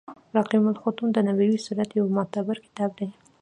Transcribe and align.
رحيق 0.35 0.51
المختوم 0.59 1.09
د 1.11 1.17
نبوي 1.27 1.57
سیرت 1.65 1.89
يو 1.99 2.05
معتبر 2.15 2.55
کتاب 2.65 2.91
دی. 2.97 3.07